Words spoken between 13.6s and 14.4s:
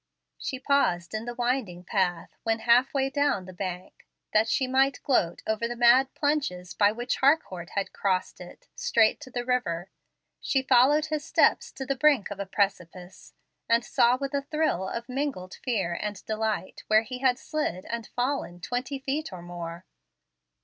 and saw with